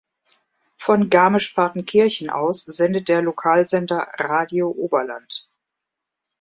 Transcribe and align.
Von 0.77 1.11
Garmisch-Partenkirchen 1.11 2.31
aus 2.31 2.63
sendet 2.63 3.07
der 3.07 3.21
Lokalsender 3.21 4.11
Radio 4.17 4.69
Oberland. 4.71 5.47